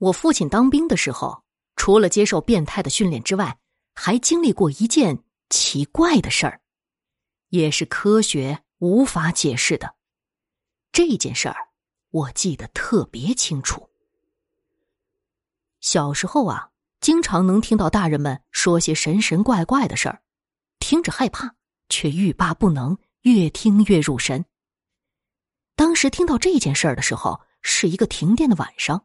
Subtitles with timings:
[0.00, 1.44] 我父亲当兵的时候，
[1.76, 3.58] 除了接受变态的训练之外，
[3.94, 6.62] 还经历过一件奇怪的事儿，
[7.50, 9.94] 也是科学无法解释的。
[10.90, 11.68] 这件事儿
[12.10, 13.90] 我记得特别清楚。
[15.80, 16.70] 小时候啊，
[17.02, 20.22] 经常能听到大人们说些神神怪怪的事儿，
[20.78, 21.54] 听着害怕，
[21.90, 24.42] 却欲罢不能，越听越入神。
[25.76, 29.04] 当时听到这件事儿的时候，是一个停电的晚上。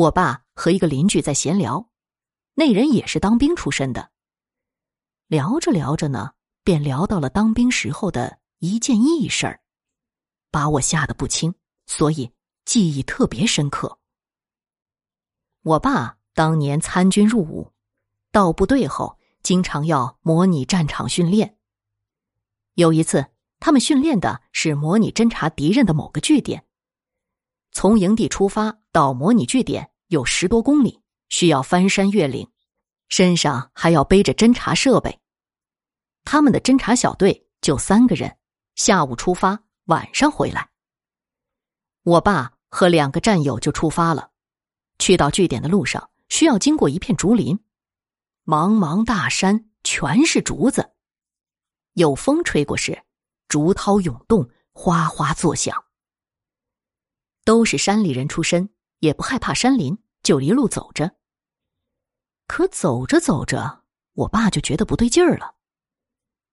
[0.00, 1.90] 我爸和一个邻居在闲聊，
[2.54, 4.12] 那人也是当兵出身的。
[5.26, 6.32] 聊着聊着呢，
[6.64, 9.60] 便聊到了当兵时候的一件异事儿，
[10.50, 11.54] 把我吓得不轻，
[11.86, 12.32] 所以
[12.64, 13.98] 记忆特别深刻。
[15.64, 17.70] 我爸当年参军入伍，
[18.32, 21.58] 到部队后经常要模拟战场训练。
[22.72, 23.26] 有一次，
[23.58, 26.64] 他们训练的是模拟侦察敌人的某个据点。
[27.72, 32.50] 从营地出发到模拟据点有十多公里，需要翻山越岭，
[33.08, 35.20] 身上还要背着侦察设备。
[36.24, 38.36] 他们的侦察小队就三个人，
[38.74, 40.70] 下午出发，晚上回来。
[42.02, 44.30] 我爸和两个战友就出发了，
[44.98, 47.58] 去到据点的路上需要经过一片竹林，
[48.44, 50.90] 茫茫大山全是竹子，
[51.94, 53.02] 有风吹过时，
[53.48, 55.84] 竹涛涌动，哗哗作响。
[57.50, 58.70] 都是山里人出身，
[59.00, 61.16] 也不害怕山林，就一路走着。
[62.46, 65.56] 可走着走着，我爸就觉得不对劲儿了。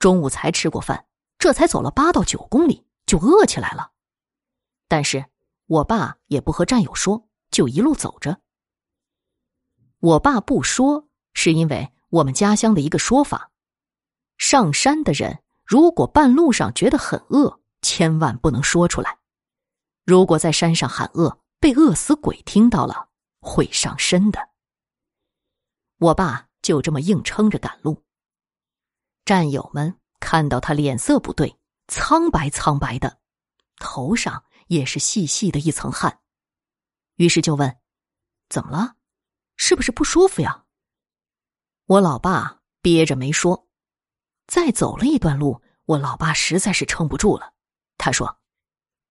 [0.00, 1.06] 中午才吃过饭，
[1.38, 3.92] 这才走了八到九公里，就饿起来了。
[4.88, 5.26] 但是
[5.66, 8.40] 我爸也不和战友说，就一路走着。
[10.00, 13.52] 我爸不说，是因为我们家乡的一个说法：
[14.38, 19.19] 上山的人如果半路上觉得很饿，千万不能说出来。
[20.10, 24.48] 如果在山上喊饿，被饿死鬼听到了，会上身的。
[25.98, 28.02] 我爸就这么硬撑着赶路。
[29.24, 31.56] 战友们看到他脸色不对，
[31.86, 33.20] 苍白苍白的，
[33.76, 36.18] 头上也是细细的一层汗，
[37.14, 37.78] 于是就问
[38.50, 38.96] ：“怎么了？
[39.56, 40.64] 是不是不舒服呀？”
[41.86, 43.68] 我老爸憋着没说。
[44.48, 47.54] 再走了一段路，我老爸实在是撑不住了，
[47.96, 48.40] 他说：“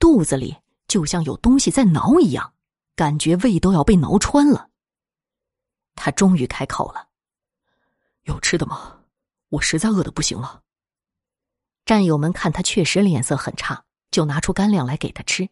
[0.00, 0.56] 肚子里……”
[0.96, 2.54] 就像有东西在挠一样，
[2.94, 4.70] 感觉胃都要被挠穿了。
[5.94, 7.10] 他终于开口了
[8.24, 9.00] ：“有吃的吗？
[9.50, 10.62] 我实在饿得不行了。”
[11.84, 15.46] 战友们看他确实脸色很差，就拿出干粮来给他吃。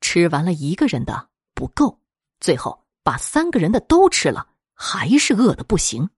[0.00, 2.00] 吃完了一个人的不够，
[2.40, 6.10] 最后把三个人的都吃了，还是饿得不行。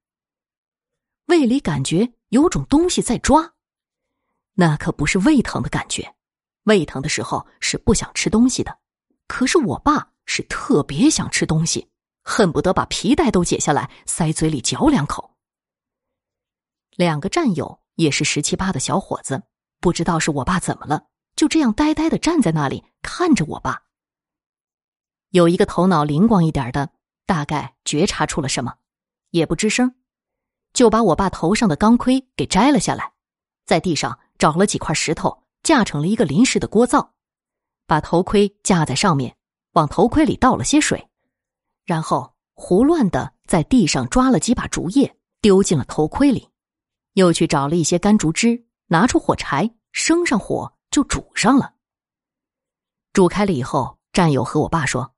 [1.26, 3.53] 胃里感觉有种东西在抓，
[4.54, 6.15] 那可不是胃疼的感觉。
[6.65, 8.78] 胃疼的时候是不想吃东西的，
[9.27, 11.89] 可是我爸是特别想吃东西，
[12.23, 15.34] 恨不得把皮带都解下来塞嘴里嚼两口。
[16.97, 19.43] 两个战友也是十七八的小伙子，
[19.81, 23.83] 不知道是我爸怎么了，就这样呆呆的站在那里看着我爸。
[25.31, 26.91] 有一个头脑灵光一点的，
[27.27, 28.75] 大概觉察出了什么，
[29.31, 29.95] 也不吱声，
[30.75, 33.12] 就把我爸头上的钢盔给摘了下来，
[33.65, 35.41] 在地上找了几块石头。
[35.62, 37.15] 架成了一个临时的锅灶，
[37.87, 39.37] 把头盔架在上面，
[39.73, 41.09] 往头盔里倒了些水，
[41.84, 46.49] 然后胡乱的在地上抓了几把竹叶，丢进了头盔里，
[47.15, 51.75] 又去找了一些干竹枝，拿出火柴，生上火就煮上了。
[53.12, 55.15] 煮开了以后，战友和我爸说：“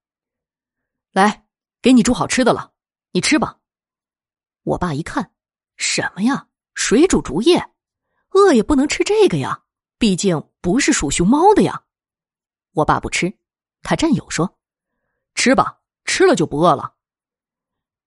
[1.13, 1.47] 来，
[1.81, 2.73] 给你煮好吃的了，
[3.13, 3.59] 你吃吧。”
[4.65, 5.33] 我爸一看，
[5.77, 6.49] 什么呀？
[6.75, 7.71] 水煮竹叶，
[8.31, 9.64] 饿也不能吃这个呀。
[10.05, 11.85] 毕竟不是属熊猫的呀，
[12.73, 13.39] 我爸不吃，
[13.81, 14.59] 他战友说
[15.35, 16.97] ：“吃吧，吃了就不饿了。”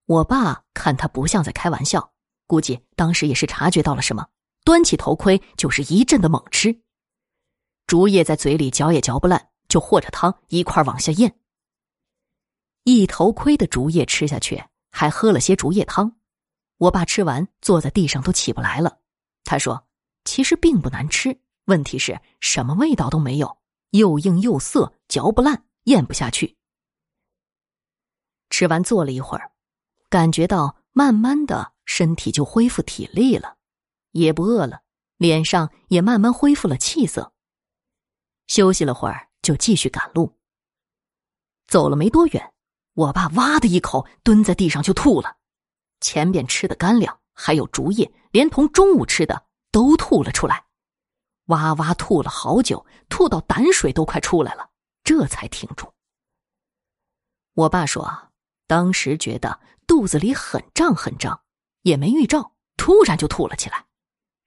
[0.06, 2.13] 我爸看他不像在开玩笑，
[2.46, 4.28] 估计当时也是察觉到了什么，
[4.63, 6.84] 端起头盔就是一阵的猛吃，
[7.88, 11.40] 竹叶在嘴里嚼也嚼不烂，就和着汤一块往下咽。
[12.84, 16.16] 一头盔的竹叶吃下去，还喝了些竹叶汤。
[16.78, 18.99] 我爸吃完坐在地上都起不来了，
[19.44, 19.88] 他说
[20.26, 23.58] ：“其实并不难吃。”问题是什么味道都没有，
[23.90, 26.55] 又硬又涩，嚼不烂，咽不下去。
[28.49, 29.52] 吃完坐了一会儿，
[30.09, 33.58] 感觉到慢慢的身体就恢复体力了，
[34.11, 34.84] 也不饿了，
[35.17, 37.34] 脸上也慢慢恢复了气色。
[38.47, 40.37] 休息了会儿，就继续赶路。
[41.67, 42.53] 走了没多远，
[42.93, 45.35] 我爸哇的一口蹲在地上就吐了，
[45.99, 50.66] 前边吃的干粮还有竹叶，连同中午吃的都吐了出来。
[51.47, 54.70] 哇哇吐了好久，吐到胆水都快出来了，
[55.03, 55.94] 这才停住。
[57.53, 58.32] 我爸说
[58.67, 61.41] ：“当时觉得肚子里很胀很胀，
[61.82, 63.85] 也没预兆，突然就吐了起来。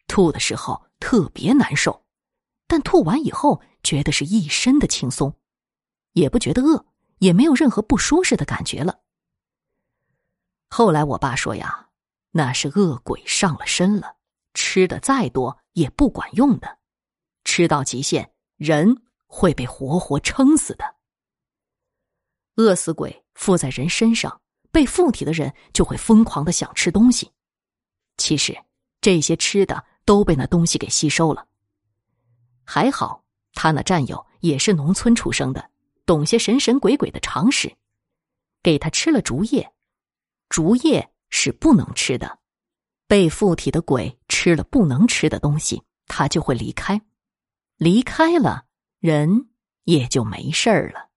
[0.06, 2.04] 吐的时候特别难受，
[2.66, 5.34] 但吐完以后觉得是一身的轻松，
[6.12, 6.84] 也不觉得饿，
[7.18, 9.00] 也没有任何不舒适的感觉了。
[10.68, 11.88] 后来我爸说呀，
[12.32, 14.16] 那是恶鬼上了身了，
[14.52, 16.79] 吃的再多也不管用的，
[17.50, 20.84] 吃到极限人会被活活撑死的。
[22.54, 27.32] 饿死鬼附在人身上，被附体的人就会疯狂的想吃东西。
[28.18, 28.56] 其实
[29.00, 31.44] 这些吃的都被那东西给吸收了。
[32.64, 35.70] 还好他那战友也是农村出生的，
[36.06, 37.76] 懂些神神鬼鬼的常识，
[38.62, 39.72] 给他吃了竹叶。
[40.48, 42.38] 竹叶是不能吃的，
[43.08, 47.00] 被附体的鬼吃了不能吃的东西，他就会离开，
[47.80, 48.66] 离开了
[48.98, 49.48] 人
[49.84, 51.08] 也就没事儿了。